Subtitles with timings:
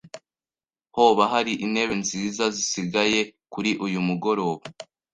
[0.95, 3.19] Hoba hari intebe nziza zisigaye
[3.53, 4.63] kuri uyu mugoroba?